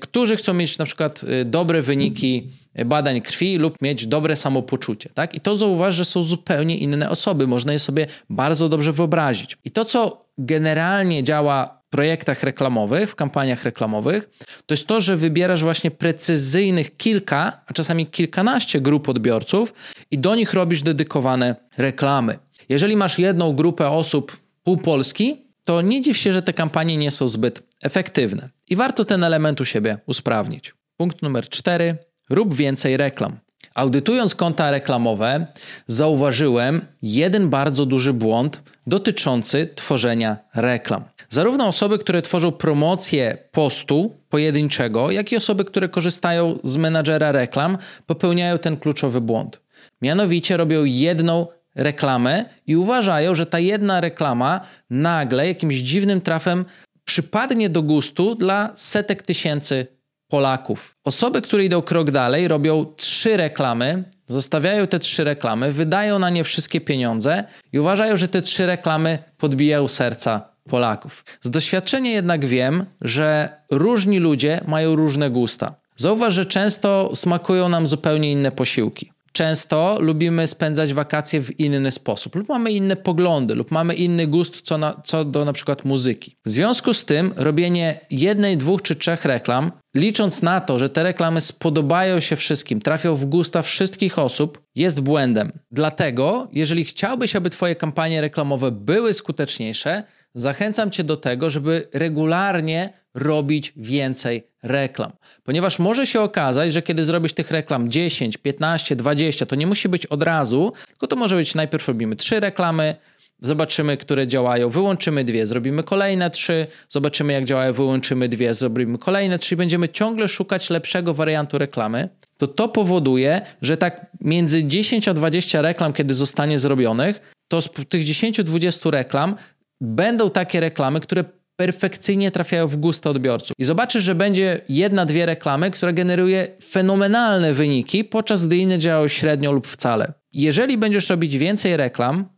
którzy 0.00 0.36
chcą 0.36 0.54
mieć 0.54 0.78
na 0.78 0.84
przykład 0.84 1.24
e, 1.24 1.44
dobre 1.44 1.82
wyniki 1.82 2.50
badań 2.86 3.20
krwi 3.20 3.58
lub 3.58 3.82
mieć 3.82 4.06
dobre 4.06 4.36
samopoczucie. 4.36 5.10
Tak? 5.14 5.34
I 5.34 5.40
to 5.40 5.56
zauważ, 5.56 5.94
że 5.94 6.04
są 6.04 6.22
zupełnie 6.22 6.78
inne 6.78 7.10
osoby. 7.10 7.46
Można 7.46 7.72
je 7.72 7.78
sobie 7.78 8.06
bardzo 8.30 8.68
dobrze 8.68 8.92
wyobrazić. 8.92 9.58
I 9.64 9.70
to, 9.70 9.84
co 9.84 10.28
generalnie 10.38 11.22
działa 11.22 11.78
w 11.86 11.90
projektach 11.90 12.42
reklamowych, 12.42 13.10
w 13.10 13.14
kampaniach 13.14 13.64
reklamowych, 13.64 14.30
to 14.66 14.74
jest 14.74 14.86
to, 14.86 15.00
że 15.00 15.16
wybierasz 15.16 15.62
właśnie 15.62 15.90
precyzyjnych 15.90 16.96
kilka, 16.96 17.60
a 17.66 17.72
czasami 17.72 18.06
kilkanaście 18.06 18.80
grup 18.80 19.08
odbiorców 19.08 19.74
i 20.10 20.18
do 20.18 20.34
nich 20.34 20.54
robisz 20.54 20.82
dedykowane 20.82 21.56
reklamy. 21.78 22.38
Jeżeli 22.68 22.96
masz 22.96 23.18
jedną 23.18 23.52
grupę 23.52 23.88
osób 23.88 24.36
pół 24.64 24.76
Polski, 24.76 25.46
to 25.64 25.82
nie 25.82 26.00
dziw 26.00 26.16
się, 26.16 26.32
że 26.32 26.42
te 26.42 26.52
kampanie 26.52 26.96
nie 26.96 27.10
są 27.10 27.28
zbyt 27.28 27.62
efektywne. 27.82 28.48
I 28.70 28.76
warto 28.76 29.04
ten 29.04 29.24
element 29.24 29.60
u 29.60 29.64
siebie 29.64 29.98
usprawnić. 30.06 30.74
Punkt 30.96 31.22
numer 31.22 31.48
cztery 31.48 31.96
Rób 32.30 32.54
więcej 32.54 32.96
reklam. 32.96 33.38
Audytując 33.74 34.34
konta 34.34 34.70
reklamowe, 34.70 35.46
zauważyłem 35.86 36.82
jeden 37.02 37.48
bardzo 37.48 37.86
duży 37.86 38.12
błąd 38.12 38.62
dotyczący 38.86 39.68
tworzenia 39.74 40.36
reklam. 40.54 41.04
Zarówno 41.28 41.66
osoby, 41.66 41.98
które 41.98 42.22
tworzą 42.22 42.52
promocję 42.52 43.38
postu 43.52 44.16
pojedynczego, 44.28 45.10
jak 45.10 45.32
i 45.32 45.36
osoby, 45.36 45.64
które 45.64 45.88
korzystają 45.88 46.58
z 46.62 46.76
menadżera 46.76 47.32
reklam, 47.32 47.78
popełniają 48.06 48.58
ten 48.58 48.76
kluczowy 48.76 49.20
błąd. 49.20 49.60
Mianowicie 50.02 50.56
robią 50.56 50.84
jedną 50.84 51.46
reklamę 51.74 52.44
i 52.66 52.76
uważają, 52.76 53.34
że 53.34 53.46
ta 53.46 53.58
jedna 53.58 54.00
reklama 54.00 54.60
nagle 54.90 55.46
jakimś 55.46 55.76
dziwnym 55.76 56.20
trafem 56.20 56.64
przypadnie 57.08 57.68
do 57.68 57.82
gustu 57.82 58.34
dla 58.34 58.72
setek 58.74 59.22
tysięcy 59.22 59.86
Polaków. 60.28 60.94
Osoby, 61.04 61.42
które 61.42 61.64
idą 61.64 61.82
krok 61.82 62.10
dalej, 62.10 62.48
robią 62.48 62.86
trzy 62.96 63.36
reklamy, 63.36 64.04
zostawiają 64.26 64.86
te 64.86 64.98
trzy 64.98 65.24
reklamy, 65.24 65.72
wydają 65.72 66.18
na 66.18 66.30
nie 66.30 66.44
wszystkie 66.44 66.80
pieniądze 66.80 67.44
i 67.72 67.78
uważają, 67.78 68.16
że 68.16 68.28
te 68.28 68.42
trzy 68.42 68.66
reklamy 68.66 69.18
podbijają 69.36 69.88
serca 69.88 70.48
Polaków. 70.68 71.24
Z 71.40 71.50
doświadczenia 71.50 72.10
jednak 72.10 72.46
wiem, 72.46 72.84
że 73.00 73.48
różni 73.70 74.18
ludzie 74.18 74.60
mają 74.66 74.96
różne 74.96 75.30
gusta. 75.30 75.74
Zauważ, 75.96 76.34
że 76.34 76.46
często 76.46 77.10
smakują 77.14 77.68
nam 77.68 77.86
zupełnie 77.86 78.32
inne 78.32 78.52
posiłki 78.52 79.12
często 79.38 79.96
lubimy 80.00 80.46
spędzać 80.46 80.92
wakacje 80.92 81.40
w 81.40 81.60
inny 81.60 81.90
sposób, 81.90 82.34
lub 82.34 82.48
mamy 82.48 82.72
inne 82.72 82.96
poglądy, 82.96 83.54
lub 83.54 83.70
mamy 83.70 83.94
inny 83.94 84.26
gust 84.26 84.60
co, 84.60 84.78
na, 84.78 85.02
co 85.04 85.24
do 85.24 85.44
na 85.44 85.52
przykład 85.52 85.84
muzyki. 85.84 86.36
W 86.46 86.50
związku 86.50 86.94
z 86.94 87.04
tym 87.04 87.32
robienie 87.36 88.00
jednej, 88.10 88.56
dwóch 88.56 88.82
czy 88.82 88.96
trzech 88.96 89.24
reklam, 89.24 89.72
licząc 89.96 90.42
na 90.42 90.60
to, 90.60 90.78
że 90.78 90.90
te 90.90 91.02
reklamy 91.02 91.40
spodobają 91.40 92.20
się 92.20 92.36
wszystkim, 92.36 92.80
trafią 92.80 93.14
w 93.14 93.24
gusta 93.24 93.62
wszystkich 93.62 94.18
osób, 94.18 94.62
jest 94.74 95.00
błędem. 95.00 95.52
Dlatego, 95.70 96.48
jeżeli 96.52 96.84
chciałbyś, 96.84 97.36
aby 97.36 97.50
Twoje 97.50 97.76
kampanie 97.76 98.20
reklamowe 98.20 98.70
były 98.70 99.14
skuteczniejsze, 99.14 100.02
zachęcam 100.34 100.90
Cię 100.90 101.04
do 101.04 101.16
tego, 101.16 101.50
żeby 101.50 101.88
regularnie 101.94 102.92
robić 103.18 103.72
więcej 103.76 104.46
reklam. 104.62 105.12
Ponieważ 105.44 105.78
może 105.78 106.06
się 106.06 106.20
okazać, 106.20 106.72
że 106.72 106.82
kiedy 106.82 107.04
zrobisz 107.04 107.32
tych 107.32 107.50
reklam 107.50 107.90
10, 107.90 108.36
15, 108.36 108.96
20, 108.96 109.46
to 109.46 109.56
nie 109.56 109.66
musi 109.66 109.88
być 109.88 110.06
od 110.06 110.22
razu, 110.22 110.72
tylko 110.88 111.06
to 111.06 111.16
może 111.16 111.36
być 111.36 111.54
najpierw 111.54 111.88
robimy 111.88 112.16
3 112.16 112.40
reklamy, 112.40 112.94
zobaczymy, 113.40 113.96
które 113.96 114.26
działają, 114.26 114.68
wyłączymy 114.68 115.24
dwie, 115.24 115.46
zrobimy 115.46 115.82
kolejne 115.82 116.30
trzy, 116.30 116.66
zobaczymy 116.88 117.32
jak 117.32 117.44
działają, 117.44 117.72
wyłączymy 117.72 118.28
dwie, 118.28 118.54
zrobimy 118.54 118.98
kolejne 118.98 119.38
trzy, 119.38 119.56
będziemy 119.56 119.88
ciągle 119.88 120.28
szukać 120.28 120.70
lepszego 120.70 121.14
wariantu 121.14 121.58
reklamy, 121.58 122.08
to 122.36 122.46
to 122.46 122.68
powoduje, 122.68 123.40
że 123.62 123.76
tak 123.76 124.06
między 124.20 124.64
10 124.64 125.08
a 125.08 125.14
20 125.14 125.62
reklam, 125.62 125.92
kiedy 125.92 126.14
zostanie 126.14 126.58
zrobionych, 126.58 127.20
to 127.48 127.62
z 127.62 127.70
tych 127.88 128.04
10-20 128.04 128.90
reklam 128.90 129.36
będą 129.80 130.30
takie 130.30 130.60
reklamy, 130.60 131.00
które 131.00 131.24
perfekcyjnie 131.58 132.30
trafiają 132.30 132.66
w 132.66 132.76
gusty 132.76 133.10
odbiorców. 133.10 133.52
I 133.58 133.64
zobaczysz, 133.64 134.04
że 134.04 134.14
będzie 134.14 134.60
jedna, 134.68 135.06
dwie 135.06 135.26
reklamy, 135.26 135.70
która 135.70 135.92
generuje 135.92 136.48
fenomenalne 136.70 137.52
wyniki, 137.52 138.04
podczas 138.04 138.46
gdy 138.46 138.56
inne 138.56 138.78
działają 138.78 139.08
średnio 139.08 139.52
lub 139.52 139.66
wcale. 139.66 140.12
Jeżeli 140.32 140.78
będziesz 140.78 141.10
robić 141.10 141.38
więcej 141.38 141.76
reklam, 141.76 142.28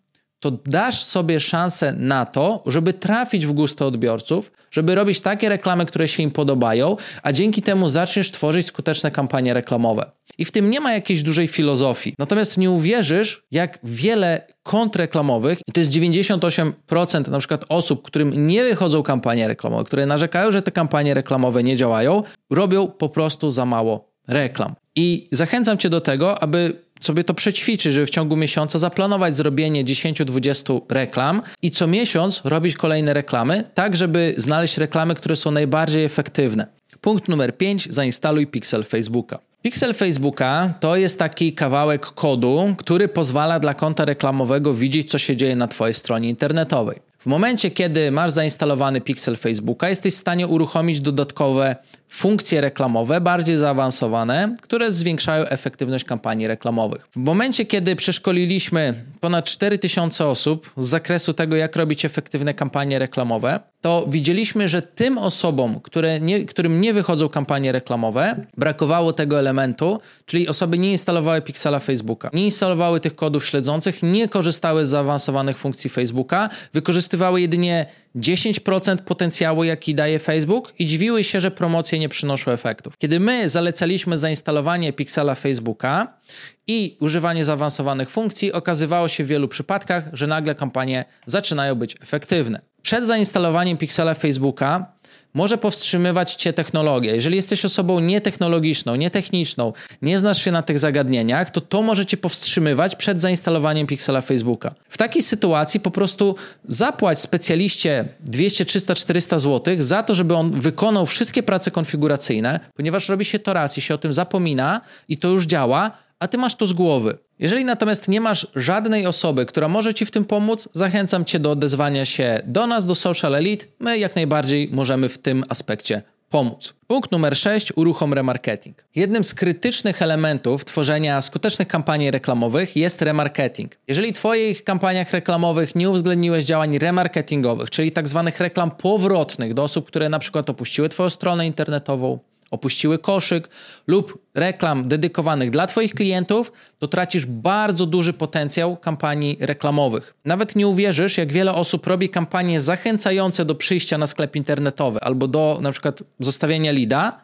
to 0.41 0.51
dasz 0.51 1.03
sobie 1.03 1.41
szansę 1.41 1.93
na 1.93 2.27
to, 2.27 2.63
żeby 2.67 2.93
trafić 2.93 3.47
w 3.47 3.53
gusty 3.53 3.85
odbiorców, 3.85 4.53
żeby 4.71 4.95
robić 4.95 5.21
takie 5.21 5.49
reklamy, 5.49 5.87
które 5.87 6.09
się 6.09 6.23
im 6.23 6.31
podobają, 6.31 6.97
a 7.23 7.33
dzięki 7.33 7.63
temu 7.63 7.89
zaczniesz 7.89 8.31
tworzyć 8.31 8.67
skuteczne 8.67 9.11
kampanie 9.11 9.55
reklamowe. 9.55 10.11
I 10.39 10.45
w 10.45 10.51
tym 10.51 10.71
nie 10.71 10.81
ma 10.81 10.93
jakiejś 10.93 11.23
dużej 11.23 11.49
filozofii. 11.49 12.15
Natomiast 12.19 12.59
nie 12.59 12.71
uwierzysz, 12.71 13.43
jak 13.51 13.79
wiele 13.85 14.47
kont 14.63 14.97
reklamowych, 14.97 15.59
i 15.69 15.73
to 15.73 15.81
jest 15.81 15.93
98% 15.93 17.29
na 17.29 17.39
przykład 17.39 17.65
osób, 17.69 18.03
którym 18.03 18.47
nie 18.47 18.63
wychodzą 18.63 19.03
kampanie 19.03 19.49
reklamowe, 19.49 19.85
które 19.85 20.07
narzekają, 20.07 20.53
że 20.53 20.63
te 20.63 20.71
kampanie 20.71 21.15
reklamowe 21.15 21.63
nie 21.63 21.77
działają, 21.77 22.23
robią 22.51 22.89
po 22.89 23.09
prostu 23.09 23.51
za 23.51 23.67
mało 23.67 24.11
reklam. 24.29 24.75
I 24.97 25.29
zachęcam 25.33 25.79
Cię 25.79 25.89
do 25.89 26.01
tego, 26.01 26.43
aby 26.43 26.83
sobie 27.01 27.25
to 27.25 27.35
przećwiczyć, 27.35 27.93
żeby 27.93 28.07
w 28.07 28.11
ciągu 28.11 28.37
miesiąca 28.37 28.79
zaplanować 28.79 29.37
zrobienie 29.37 29.85
10-20 29.85 30.81
reklam 30.89 31.43
i 31.63 31.71
co 31.71 31.87
miesiąc 31.87 32.41
robić 32.45 32.77
kolejne 32.77 33.15
reklamy, 33.15 33.65
tak 33.75 33.97
żeby 33.97 34.35
znaleźć 34.37 34.79
reklamy, 34.79 35.15
które 35.15 35.37
są 35.37 35.51
najbardziej 35.51 36.05
efektywne. 36.05 36.67
Punkt 37.01 37.29
numer 37.29 37.57
5. 37.57 37.89
Zainstaluj 37.91 38.47
Pixel 38.47 38.85
Facebooka. 38.85 39.39
Pixel 39.63 39.95
Facebooka 39.95 40.75
to 40.81 40.97
jest 40.97 41.19
taki 41.19 41.53
kawałek 41.53 42.07
kodu, 42.07 42.75
który 42.79 43.09
pozwala 43.09 43.61
dla 43.61 43.75
konta 43.75 44.05
reklamowego 44.05 44.75
widzieć, 44.75 45.11
co 45.11 45.19
się 45.19 45.37
dzieje 45.37 45.57
na 45.57 45.69
Twojej 45.69 45.95
stronie 45.95 46.29
internetowej. 46.29 46.99
W 47.19 47.27
momencie, 47.27 47.71
kiedy 47.71 48.11
masz 48.11 48.31
zainstalowany 48.31 49.01
Pixel 49.01 49.37
Facebooka, 49.37 49.89
jesteś 49.89 50.15
w 50.15 50.17
stanie 50.17 50.47
uruchomić 50.47 51.01
dodatkowe 51.01 51.77
funkcje 52.11 52.61
reklamowe, 52.61 53.21
bardziej 53.21 53.57
zaawansowane, 53.57 54.55
które 54.63 54.93
zwiększają 54.93 55.47
efektywność 55.47 56.05
kampanii 56.05 56.47
reklamowych. 56.47 57.09
W 57.13 57.17
momencie, 57.17 57.65
kiedy 57.67 57.97
przeszkoliliśmy 57.97 59.05
ponad 59.21 59.45
4000 59.45 60.27
osób 60.27 60.71
z 60.77 60.87
zakresu 60.87 61.35
tego, 61.35 61.57
jak 61.57 61.77
robić 61.77 62.05
efektywne 62.05 62.55
kampanie 62.55 62.99
reklamowe, 62.99 63.61
to 63.81 64.07
widzieliśmy, 64.09 64.69
że 64.69 64.83
tym 64.83 65.19
osobom, 65.19 65.81
które 65.81 66.21
nie, 66.21 66.45
którym 66.45 66.81
nie 66.81 66.95
wychodzą 66.95 67.29
kampanie 67.29 67.73
reklamowe, 67.73 68.47
brakowało 68.57 69.13
tego 69.13 69.39
elementu, 69.39 70.01
czyli 70.27 70.49
osoby 70.49 70.79
nie 70.79 70.93
instalowały 70.93 71.43
Pixela 71.43 71.79
Facebooka, 71.79 72.31
nie 72.33 72.45
instalowały 72.45 73.01
tych 73.01 73.15
kodów 73.15 73.47
śledzących, 73.47 74.03
nie 74.03 74.29
korzystały 74.29 74.87
z 74.87 74.89
zaawansowanych 74.89 75.59
funkcji 75.59 75.91
Facebooka, 75.91 76.49
wykorzystywały 76.73 77.41
jedynie 77.41 77.87
10% 78.17 78.97
potencjału, 78.97 79.65
jaki 79.65 79.95
daje 79.95 80.19
Facebook 80.19 80.73
i 80.79 80.87
dziwiły 80.87 81.25
się, 81.25 81.41
że 81.41 81.51
promocje 81.51 81.99
nie 81.99 82.09
przynoszą 82.09 82.51
efektów. 82.51 82.95
Kiedy 82.99 83.21
my 83.21 83.51
zalecaliśmy 83.51 84.19
zainstalowanie 84.19 84.93
Pixela 84.93 85.35
Facebooka 85.35 86.19
i 86.67 86.97
używanie 87.01 87.45
zaawansowanych 87.45 88.11
funkcji, 88.11 88.53
okazywało 88.53 89.09
się 89.09 89.25
w 89.25 89.27
wielu 89.27 89.49
przypadkach, 89.49 90.09
że 90.13 90.27
nagle 90.27 90.55
kampanie 90.55 91.05
zaczynają 91.27 91.75
być 91.75 91.97
efektywne. 92.03 92.61
Przed 92.83 93.07
zainstalowaniem 93.07 93.77
Pixela 93.77 94.15
Facebooka 94.15 94.93
może 95.35 95.59
powstrzymywać 95.59 96.35
cię 96.35 96.53
technologia. 96.53 97.15
Jeżeli 97.15 97.37
jesteś 97.37 97.65
osobą 97.65 98.01
nietechnologiczną, 98.01 98.95
nietechniczną, 98.95 99.73
nie 100.03 100.19
znasz 100.19 100.45
się 100.45 100.53
na 100.53 100.63
tych 100.63 100.79
zagadnieniach, 100.79 101.51
to 101.51 101.61
to 101.61 101.83
może 101.83 102.07
cię 102.07 102.17
powstrzymywać 102.17 102.97
przed 102.97 103.21
zainstalowaniem 103.21 103.87
Pixela 103.87 104.21
Facebooka. 104.21 104.75
W 104.89 104.99
takiej 104.99 105.23
sytuacji 105.23 105.81
po 105.81 105.91
prostu 105.91 106.37
zapłać 106.69 107.21
specjaliście 107.21 108.09
200, 108.21 108.65
300, 108.65 108.95
400 108.95 109.39
zł 109.39 109.75
za 109.79 110.03
to, 110.03 110.15
żeby 110.15 110.35
on 110.35 110.61
wykonał 110.61 111.07
wszystkie 111.07 111.43
prace 111.43 111.71
konfiguracyjne, 111.71 112.61
ponieważ 112.75 113.09
robi 113.09 113.25
się 113.25 113.39
to 113.39 113.53
raz 113.53 113.79
i 113.79 113.81
się 113.81 113.95
o 113.95 113.99
tym 113.99 114.13
zapomina 114.13 114.81
i 115.09 115.17
to 115.17 115.29
już 115.29 115.47
działa, 115.47 115.91
a 116.21 116.29
ty 116.29 116.39
masz 116.39 116.55
to 116.55 116.67
z 116.67 116.73
głowy. 116.73 117.19
Jeżeli 117.39 117.65
natomiast 117.65 118.09
nie 118.09 118.21
masz 118.21 118.47
żadnej 118.55 119.07
osoby, 119.07 119.47
która 119.47 119.69
może 119.69 119.95
ci 119.95 120.07
w 120.07 120.11
tym 120.11 120.25
pomóc, 120.25 120.69
zachęcam 120.73 121.25
cię 121.25 121.39
do 121.39 121.51
odezwania 121.51 122.05
się 122.05 122.43
do 122.47 122.67
nas, 122.67 122.87
do 122.87 122.95
Social 122.95 123.35
Elite. 123.35 123.67
My 123.79 123.99
jak 123.99 124.17
najbardziej 124.17 124.69
możemy 124.73 125.09
w 125.09 125.19
tym 125.19 125.45
aspekcie 125.49 126.03
pomóc. 126.31 126.75
Punkt 126.87 127.13
numer 127.13 127.37
6. 127.37 127.73
Uruchom 127.77 128.15
remarketing. 128.15 128.85
Jednym 128.95 129.25
z 129.25 129.35
krytycznych 129.35 130.03
elementów 130.03 130.65
tworzenia 130.65 131.23
skutecznych 131.23 131.69
kampanii 131.69 132.11
reklamowych 132.11 132.77
jest 132.77 133.03
remarketing. 133.03 133.77
Jeżeli 133.89 134.13
w 134.13 134.17
Twoich 134.17 134.65
kampaniach 134.65 135.13
reklamowych 135.13 135.75
nie 135.75 135.91
uwzględniłeś 135.91 136.45
działań 136.45 136.79
remarketingowych, 136.79 137.71
czyli 137.71 137.93
tak 137.93 138.09
zwanych 138.09 138.41
reklam 138.41 138.71
powrotnych 138.71 139.55
do 139.55 139.65
osób, 139.65 139.87
które 139.87 140.09
na 140.09 140.19
przykład 140.19 140.51
opuściły 140.51 140.89
Twoją 140.89 141.11
stronę 141.11 141.47
internetową, 141.47 142.19
opuściły 142.51 142.99
koszyk 142.99 143.49
lub 143.87 144.19
reklam 144.35 144.89
dedykowanych 144.89 145.51
dla 145.51 145.67
Twoich 145.67 145.95
klientów, 145.95 146.53
to 146.79 146.89
tracisz 146.89 147.27
bardzo 147.27 147.87
duży 147.87 148.13
potencjał 148.13 148.77
kampanii 148.77 149.37
reklamowych. 149.41 150.15
Nawet 150.25 150.57
nie 150.57 150.69
uwierzysz, 150.69 151.19
jak 151.19 151.33
wiele 151.33 151.55
osób 151.55 151.87
robi 151.87 152.09
kampanie 152.09 152.61
zachęcające 152.61 153.45
do 153.45 153.55
przyjścia 153.55 153.99
na 153.99 154.07
sklep 154.07 154.37
internetowy 154.37 155.01
albo 155.01 155.29
do 155.29 155.59
na 155.63 155.73
przykład 155.73 156.03
zostawienia 156.21 156.73
lida, 156.73 157.21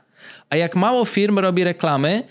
a 0.51 0.57
jak 0.57 0.77
mało 0.77 1.05
firm 1.05 1.39
robi 1.39 1.65
reklamy, 1.65 2.23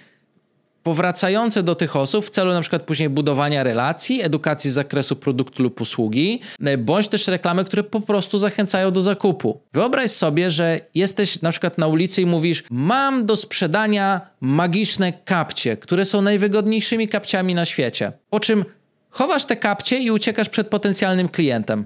powracające 0.86 1.64
do 1.64 1.76
tych 1.76 1.96
osób 1.96 2.26
w 2.26 2.30
celu 2.30 2.54
na 2.54 2.62
przykład 2.62 2.82
później 2.82 3.10
budowania 3.10 3.64
relacji, 3.64 4.22
edukacji 4.22 4.72
z 4.72 4.74
zakresu 4.74 5.16
produktu 5.16 5.64
lub 5.64 5.82
usługi, 5.82 6.42
e, 6.66 6.78
bądź 6.78 7.08
też 7.08 7.28
reklamy, 7.28 7.66
które 7.66 7.84
po 7.84 8.02
prostu 8.02 8.38
zachęcają 8.38 8.92
do 8.92 9.02
zakupu. 9.02 9.62
Wyobraź 9.74 10.12
sobie, 10.12 10.52
że 10.52 10.80
jesteś 10.96 11.42
na 11.42 11.52
przykład 11.52 11.78
na 11.78 11.88
ulicy 11.88 12.22
i 12.22 12.26
mówisz: 12.26 12.64
Mam 12.70 13.26
do 13.26 13.36
sprzedania 13.36 14.22
magiczne 14.42 15.14
kapcie, 15.14 15.78
które 15.78 16.06
są 16.06 16.22
najwygodniejszymi 16.22 17.08
kapciami 17.08 17.56
na 17.56 17.66
świecie. 17.66 18.12
Po 18.30 18.40
czym 18.40 18.66
chowasz 19.10 19.46
te 19.46 19.56
kapcie 19.56 20.00
i 20.00 20.12
uciekasz 20.12 20.50
przed 20.50 20.68
potencjalnym 20.68 21.30
klientem, 21.30 21.86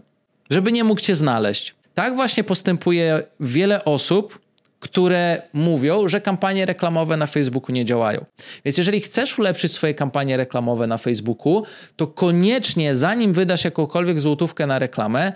żeby 0.49 0.71
nie 0.71 0.83
mógł 0.83 1.01
cię 1.01 1.15
znaleźć. 1.15 1.75
Tak 1.93 2.15
właśnie 2.15 2.43
postępuje 2.43 3.23
wiele 3.39 3.85
osób, 3.85 4.39
które 4.79 5.41
mówią, 5.53 6.07
że 6.07 6.21
kampanie 6.21 6.65
reklamowe 6.65 7.17
na 7.17 7.27
Facebooku 7.27 7.71
nie 7.71 7.85
działają. 7.85 8.25
Więc 8.65 8.77
jeżeli 8.77 9.01
chcesz 9.01 9.39
ulepszyć 9.39 9.73
swoje 9.73 9.93
kampanie 9.93 10.37
reklamowe 10.37 10.87
na 10.87 10.97
Facebooku, 10.97 11.63
to 11.95 12.07
koniecznie 12.07 12.95
zanim 12.95 13.33
wydasz 13.33 13.65
jakąkolwiek 13.65 14.19
złotówkę 14.19 14.67
na 14.67 14.79
reklamę, 14.79 15.31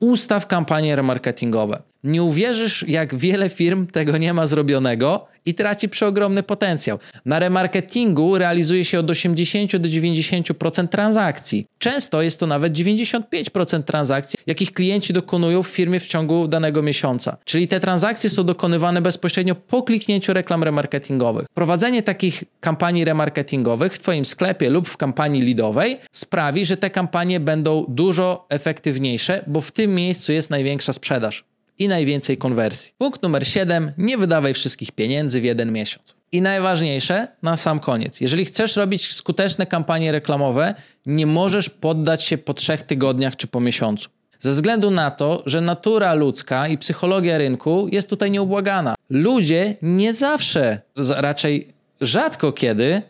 ustaw 0.00 0.46
kampanie 0.46 0.96
remarketingowe. 0.96 1.82
Nie 2.04 2.22
uwierzysz, 2.22 2.84
jak 2.88 3.14
wiele 3.14 3.48
firm 3.48 3.86
tego 3.86 4.18
nie 4.18 4.34
ma 4.34 4.46
zrobionego 4.46 5.26
i 5.46 5.54
traci 5.54 5.88
przeogromny 5.88 6.42
potencjał. 6.42 6.98
Na 7.24 7.38
remarketingu 7.38 8.38
realizuje 8.38 8.84
się 8.84 8.98
od 8.98 9.10
80 9.10 9.76
do 9.76 9.88
90% 9.88 10.88
transakcji. 10.88 11.66
Często 11.78 12.22
jest 12.22 12.40
to 12.40 12.46
nawet 12.46 12.72
95% 12.72 13.82
transakcji, 13.82 14.38
jakich 14.46 14.72
klienci 14.72 15.12
dokonują 15.12 15.62
w 15.62 15.68
firmie 15.68 16.00
w 16.00 16.06
ciągu 16.06 16.48
danego 16.48 16.82
miesiąca. 16.82 17.36
Czyli 17.44 17.68
te 17.68 17.80
transakcje 17.80 18.30
są 18.30 18.44
dokonywane 18.44 19.02
bezpośrednio 19.02 19.54
po 19.54 19.82
kliknięciu 19.82 20.32
reklam 20.32 20.62
remarketingowych. 20.62 21.46
Prowadzenie 21.54 22.02
takich 22.02 22.44
kampanii 22.60 23.04
remarketingowych 23.04 23.94
w 23.94 23.98
Twoim 23.98 24.24
sklepie 24.24 24.70
lub 24.70 24.88
w 24.88 24.96
kampanii 24.96 25.42
leadowej 25.42 25.96
sprawi, 26.12 26.66
że 26.66 26.76
te 26.76 26.90
kampanie 26.90 27.40
będą 27.40 27.84
dużo 27.88 28.46
efektywniejsze, 28.48 29.44
bo 29.46 29.60
w 29.60 29.72
tym 29.72 29.94
miejscu 29.94 30.32
jest 30.32 30.50
największa 30.50 30.92
sprzedaż 30.92 31.44
i 31.78 31.88
najwięcej 31.88 32.36
konwersji. 32.36 32.92
Punkt 32.98 33.22
numer 33.22 33.46
7. 33.46 33.92
Nie 33.98 34.18
wydawaj 34.18 34.54
wszystkich 34.54 34.92
pieniędzy 34.92 35.40
w 35.40 35.44
jeden 35.44 35.72
miesiąc. 35.72 36.16
I 36.32 36.42
najważniejsze 36.42 37.28
na 37.42 37.56
sam 37.56 37.80
koniec. 37.80 38.20
Jeżeli 38.20 38.44
chcesz 38.44 38.76
robić 38.76 39.14
skuteczne 39.14 39.66
kampanie 39.66 40.12
reklamowe, 40.12 40.74
nie 41.06 41.26
możesz 41.26 41.70
poddać 41.70 42.22
się 42.22 42.38
po 42.38 42.54
trzech 42.54 42.82
tygodniach 42.82 43.36
czy 43.36 43.46
po 43.46 43.60
miesiącu. 43.60 44.08
Ze 44.38 44.50
względu 44.50 44.90
na 44.90 45.10
to, 45.10 45.42
że 45.46 45.60
natura 45.60 46.14
ludzka 46.14 46.68
i 46.68 46.78
psychologia 46.78 47.38
rynku 47.38 47.88
jest 47.92 48.10
tutaj 48.10 48.30
nieubłagana. 48.30 48.94
Ludzie 49.10 49.74
nie 49.82 50.14
zawsze, 50.14 50.80
raczej 51.08 51.72
rzadko 52.00 52.52
kiedy, 52.52 53.02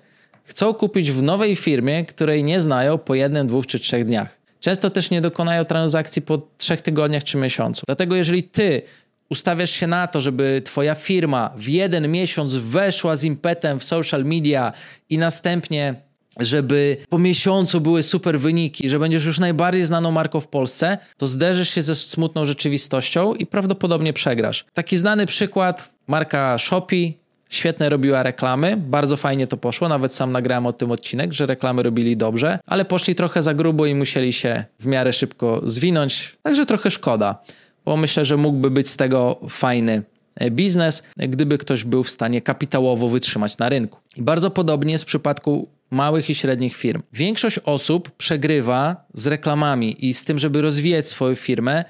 chcą 0.44 0.74
kupić 0.74 1.10
w 1.12 1.22
nowej 1.22 1.56
firmie, 1.56 2.04
której 2.04 2.44
nie 2.44 2.60
znają 2.60 2.98
po 2.98 3.14
jednym, 3.14 3.46
dwóch 3.46 3.66
czy 3.66 3.78
trzech 3.78 4.04
dniach. 4.04 4.35
Często 4.60 4.90
też 4.90 5.10
nie 5.10 5.20
dokonają 5.20 5.64
transakcji 5.64 6.22
po 6.22 6.42
trzech 6.58 6.80
tygodniach 6.80 7.24
czy 7.24 7.38
miesiącu. 7.38 7.82
Dlatego 7.86 8.16
jeżeli 8.16 8.42
ty 8.42 8.82
ustawiasz 9.30 9.70
się 9.70 9.86
na 9.86 10.06
to, 10.06 10.20
żeby 10.20 10.62
twoja 10.64 10.94
firma 10.94 11.50
w 11.56 11.68
jeden 11.68 12.08
miesiąc 12.08 12.56
weszła 12.56 13.16
z 13.16 13.24
impetem 13.24 13.80
w 13.80 13.84
social 13.84 14.24
media 14.24 14.72
i 15.10 15.18
następnie 15.18 16.06
żeby 16.40 16.96
po 17.08 17.18
miesiącu 17.18 17.80
były 17.80 18.02
super 18.02 18.40
wyniki, 18.40 18.88
że 18.88 18.98
będziesz 18.98 19.24
już 19.24 19.38
najbardziej 19.38 19.84
znaną 19.84 20.10
marką 20.10 20.40
w 20.40 20.48
Polsce, 20.48 20.98
to 21.16 21.26
zderzysz 21.26 21.70
się 21.70 21.82
ze 21.82 21.94
smutną 21.94 22.44
rzeczywistością 22.44 23.34
i 23.34 23.46
prawdopodobnie 23.46 24.12
przegrasz. 24.12 24.64
Taki 24.74 24.98
znany 24.98 25.26
przykład, 25.26 25.94
marka 26.06 26.58
Shopee 26.58 27.18
Świetne 27.48 27.88
robiła 27.88 28.22
reklamy, 28.22 28.76
bardzo 28.76 29.16
fajnie 29.16 29.46
to 29.46 29.56
poszło, 29.56 29.88
nawet 29.88 30.12
sam 30.14 30.32
nagrałem 30.32 30.66
o 30.66 30.72
tym 30.72 30.90
odcinek, 30.90 31.32
że 31.32 31.46
reklamy 31.46 31.82
robili 31.82 32.16
dobrze, 32.16 32.58
ale 32.66 32.84
poszli 32.84 33.14
trochę 33.14 33.42
za 33.42 33.54
grubo 33.54 33.86
i 33.86 33.94
musieli 33.94 34.32
się 34.32 34.64
w 34.80 34.86
miarę 34.86 35.12
szybko 35.12 35.60
zwinąć, 35.64 36.36
także 36.42 36.66
trochę 36.66 36.90
szkoda, 36.90 37.38
bo 37.84 37.96
myślę, 37.96 38.24
że 38.24 38.36
mógłby 38.36 38.70
być 38.70 38.88
z 38.88 38.96
tego 38.96 39.40
fajny 39.50 40.02
e, 40.34 40.50
biznes, 40.50 41.02
gdyby 41.16 41.58
ktoś 41.58 41.84
był 41.84 42.04
w 42.04 42.10
stanie 42.10 42.40
kapitałowo 42.40 43.08
wytrzymać 43.08 43.58
na 43.58 43.68
rynku. 43.68 43.98
I 44.16 44.22
bardzo 44.22 44.50
podobnie 44.50 44.92
jest 44.92 45.04
w 45.04 45.06
przypadku 45.06 45.68
małych 45.90 46.30
i 46.30 46.34
średnich 46.34 46.76
firm. 46.76 47.02
Większość 47.12 47.58
osób 47.58 48.10
przegrywa 48.10 49.06
z 49.14 49.26
reklamami 49.26 50.06
i 50.06 50.14
z 50.14 50.24
tym, 50.24 50.38
żeby 50.38 50.62
rozwijać 50.62 51.08
swoją 51.08 51.34
firmę, 51.34 51.84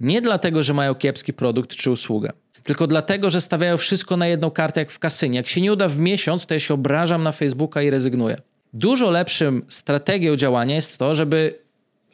nie 0.00 0.22
dlatego, 0.22 0.62
że 0.62 0.74
mają 0.74 0.94
kiepski 0.94 1.32
produkt 1.32 1.76
czy 1.76 1.90
usługę 1.90 2.32
tylko 2.64 2.86
dlatego, 2.86 3.30
że 3.30 3.40
stawiają 3.40 3.76
wszystko 3.76 4.16
na 4.16 4.26
jedną 4.26 4.50
kartę 4.50 4.80
jak 4.80 4.90
w 4.90 4.98
kasynie. 4.98 5.36
Jak 5.36 5.48
się 5.48 5.60
nie 5.60 5.72
uda 5.72 5.88
w 5.88 5.98
miesiąc, 5.98 6.46
to 6.46 6.54
ja 6.54 6.60
się 6.60 6.74
obrażam 6.74 7.22
na 7.22 7.32
Facebooka 7.32 7.82
i 7.82 7.90
rezygnuję. 7.90 8.36
Dużo 8.72 9.10
lepszym 9.10 9.62
strategią 9.68 10.36
działania 10.36 10.74
jest 10.74 10.98
to, 10.98 11.14
żeby 11.14 11.58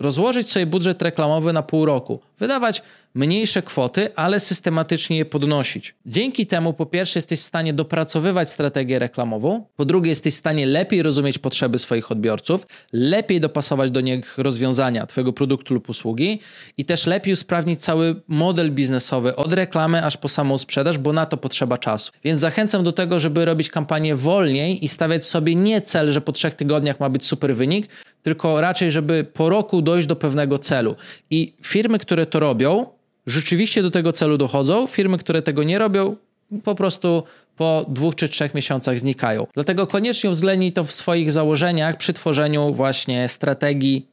rozłożyć 0.00 0.50
sobie 0.50 0.66
budżet 0.66 1.02
reklamowy 1.02 1.52
na 1.52 1.62
pół 1.62 1.84
roku, 1.84 2.20
wydawać 2.38 2.82
mniejsze 3.14 3.62
kwoty, 3.62 4.14
ale 4.16 4.40
systematycznie 4.40 5.16
je 5.16 5.24
podnosić. 5.24 5.94
Dzięki 6.06 6.46
temu, 6.46 6.72
po 6.72 6.86
pierwsze, 6.86 7.18
jesteś 7.18 7.40
w 7.40 7.42
stanie 7.42 7.72
dopracowywać 7.72 8.50
strategię 8.50 8.98
reklamową, 8.98 9.66
po 9.76 9.84
drugie, 9.84 10.10
jesteś 10.10 10.34
w 10.34 10.36
stanie 10.36 10.66
lepiej 10.66 11.02
rozumieć 11.02 11.38
potrzeby 11.38 11.78
swoich 11.78 12.12
odbiorców, 12.12 12.66
lepiej 12.92 13.40
dopasować 13.40 13.90
do 13.90 14.00
nich 14.00 14.38
rozwiązania 14.38 15.06
Twojego 15.06 15.32
produktu 15.32 15.74
lub 15.74 15.88
usługi 15.88 16.40
i 16.78 16.84
też 16.84 17.06
lepiej 17.06 17.32
usprawnić 17.32 17.80
cały 17.80 18.20
model 18.28 18.72
biznesowy 18.72 19.36
od 19.36 19.52
reklamy 19.52 20.04
aż 20.04 20.16
po 20.16 20.28
samą 20.28 20.58
sprzedaż, 20.58 20.98
bo 20.98 21.12
na 21.12 21.26
to 21.26 21.36
potrzeba 21.36 21.78
czasu. 21.78 22.12
Więc 22.24 22.40
zachęcam 22.40 22.84
do 22.84 22.92
tego, 22.92 23.18
żeby 23.18 23.44
robić 23.44 23.68
kampanię 23.68 24.16
wolniej 24.16 24.84
i 24.84 24.88
stawiać 24.88 25.26
sobie 25.26 25.54
nie 25.54 25.80
cel, 25.80 26.12
że 26.12 26.20
po 26.20 26.32
trzech 26.32 26.54
tygodniach 26.54 27.00
ma 27.00 27.08
być 27.08 27.26
super 27.26 27.56
wynik, 27.56 27.88
tylko 28.22 28.60
raczej, 28.60 28.92
żeby 28.92 29.24
po 29.24 29.48
roku 29.48 29.82
dojść 29.82 30.08
do 30.08 30.16
pewnego 30.16 30.58
celu. 30.58 30.96
I 31.30 31.56
firmy, 31.62 31.98
które 31.98 32.25
to 32.26 32.40
robią, 32.40 32.86
rzeczywiście 33.26 33.82
do 33.82 33.90
tego 33.90 34.12
celu 34.12 34.38
dochodzą. 34.38 34.86
Firmy, 34.86 35.18
które 35.18 35.42
tego 35.42 35.62
nie 35.62 35.78
robią, 35.78 36.16
po 36.64 36.74
prostu 36.74 37.22
po 37.56 37.84
dwóch 37.88 38.14
czy 38.14 38.28
trzech 38.28 38.54
miesiącach 38.54 38.98
znikają. 38.98 39.46
Dlatego 39.54 39.86
koniecznie 39.86 40.30
uwzględnij 40.30 40.72
to 40.72 40.84
w 40.84 40.92
swoich 40.92 41.32
założeniach 41.32 41.96
przy 41.96 42.12
tworzeniu 42.12 42.74
właśnie 42.74 43.28
strategii 43.28 44.06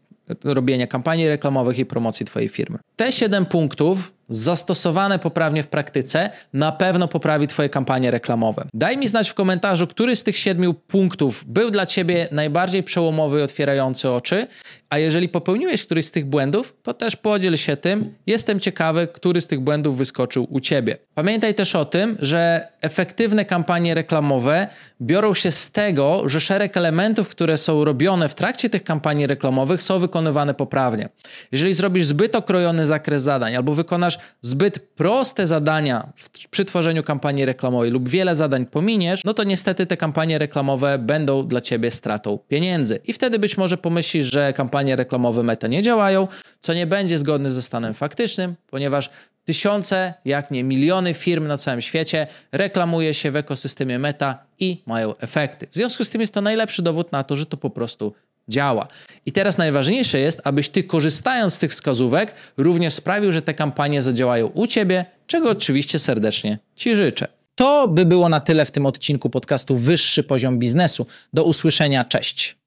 robienia 0.44 0.88
kampanii 0.88 1.28
reklamowych 1.28 1.80
i 1.80 1.86
promocji 1.86 2.26
Twojej 2.26 2.50
firmy. 2.50 2.80
Te 2.96 3.12
7 3.12 3.46
punktów 3.46 4.12
zastosowane 4.30 5.20
poprawnie 5.20 5.64
w 5.64 5.68
praktyce 5.68 6.30
na 6.54 6.72
pewno 6.72 7.08
poprawi 7.08 7.48
Twoje 7.48 7.70
kampanie 7.70 8.12
reklamowe. 8.12 8.66
Daj 8.74 8.98
mi 8.98 9.08
znać 9.08 9.30
w 9.30 9.34
komentarzu, 9.34 9.88
który 9.88 10.16
z 10.16 10.24
tych 10.24 10.38
siedmiu 10.38 10.74
punktów 10.74 11.44
był 11.48 11.72
dla 11.72 11.86
Ciebie 11.86 12.28
najbardziej 12.32 12.84
przełomowy 12.84 13.40
i 13.40 13.44
otwierający 13.44 14.10
oczy, 14.10 14.48
a 14.94 14.98
jeżeli 14.98 15.30
popełniłeś 15.30 15.84
któryś 15.86 16.06
z 16.06 16.12
tych 16.12 16.26
błędów, 16.26 16.74
to 16.84 16.94
też 16.94 17.16
podziel 17.16 17.58
się 17.58 17.78
tym. 17.78 18.14
Jestem 18.28 18.60
ciekawy, 18.60 19.08
który 19.08 19.42
z 19.42 19.48
tych 19.48 19.60
błędów 19.60 19.98
wyskoczył 19.98 20.48
u 20.50 20.60
Ciebie. 20.60 20.98
Pamiętaj 21.16 21.54
też 21.54 21.76
o 21.76 21.86
tym, 21.86 22.18
że 22.20 22.68
efektywne 22.82 23.46
kampanie 23.46 23.94
reklamowe 23.94 24.68
biorą 25.02 25.34
się 25.34 25.52
z 25.52 25.72
tego, 25.72 26.30
że 26.30 26.42
szereg 26.42 26.78
elementów, 26.78 27.30
które 27.30 27.58
są 27.58 27.86
robione 27.86 28.30
w 28.30 28.36
trakcie 28.36 28.70
tych 28.70 28.84
kampanii 28.84 29.28
reklamowych 29.28 29.84
są 29.84 30.00
wykonywane 30.00 30.54
poprawnie. 30.54 31.10
Jeżeli 31.52 31.74
zrobisz 31.74 32.06
zbyt 32.06 32.36
okrojony 32.36 32.86
zakres 32.86 33.24
zadań 33.24 33.56
albo 33.56 33.74
wykonasz 33.74 34.20
zbyt 34.42 34.80
proste 34.80 35.48
zadania 35.48 36.08
w, 36.16 36.50
przy 36.50 36.66
tworzeniu 36.66 37.04
kampanii 37.04 37.46
reklamowej 37.46 37.92
lub 37.92 38.10
wiele 38.10 38.36
zadań 38.36 38.66
pominiesz, 38.66 39.24
no 39.24 39.34
to 39.34 39.44
niestety 39.44 39.86
te 39.86 39.98
kampanie 39.98 40.38
reklamowe 40.38 40.98
będą 40.98 41.48
dla 41.48 41.62
ciebie 41.62 41.92
stratą 41.92 42.40
pieniędzy. 42.48 43.00
I 43.06 43.14
wtedy 43.14 43.40
być 43.40 43.58
może 43.58 43.78
pomyślisz, 43.78 44.26
że 44.34 44.54
kampanie 44.84 44.96
reklamowe 44.96 45.44
meta 45.44 45.68
nie 45.68 45.82
działają, 45.82 46.28
co 46.60 46.74
nie 46.74 46.88
będzie 46.88 47.18
zgodne 47.18 47.52
ze 47.52 47.62
stanem 47.62 47.94
faktycznym, 47.94 48.56
ponieważ 48.68 49.10
tysiące, 49.46 50.14
jak 50.26 50.52
nie 50.52 50.64
miliony 50.64 51.14
firm 51.14 51.48
na 51.48 51.58
całym 51.58 51.82
świecie 51.82 52.28
reklamuje 52.52 53.14
się 53.14 53.32
w 53.32 53.36
ekosystemie 53.36 54.00
meta 54.00 54.44
i 54.60 54.82
mają 54.86 55.18
efekty. 55.18 55.68
W 55.72 55.76
związku 55.76 56.04
z 56.04 56.10
tym 56.10 56.22
jest 56.22 56.34
to 56.34 56.42
najlepszy 56.42 56.82
dowód 56.82 57.12
na 57.12 57.24
to, 57.24 57.36
że 57.36 57.46
to 57.46 57.58
po 57.58 57.70
prostu 57.70 58.14
działa. 58.50 58.88
I 59.26 59.32
teraz 59.32 59.58
najważniejsze 59.58 60.20
jest, 60.20 60.42
abyś 60.44 60.70
ty 60.70 60.84
korzystając 60.84 61.54
z 61.54 61.60
tych 61.60 61.72
wskazówek 61.72 62.34
również 62.58 62.94
sprawił, 62.94 63.32
że 63.32 63.42
te 63.42 63.54
kampanie 63.54 64.02
zadziałają 64.02 64.48
u 64.48 64.68
ciebie, 64.68 65.06
czego 65.28 65.50
oczywiście 65.50 66.00
serdecznie 66.00 66.60
ci 66.76 66.96
życzę. 66.96 67.28
To 67.56 67.88
by 67.88 68.06
było 68.06 68.30
na 68.30 68.40
tyle 68.40 68.66
w 68.66 68.72
tym 68.72 68.86
odcinku 68.86 69.30
podcastu 69.30 69.78
Wyższy 69.78 70.24
Poziom 70.24 70.60
Biznesu. 70.60 71.06
Do 71.34 71.44
usłyszenia, 71.44 72.06
cześć. 72.06 72.63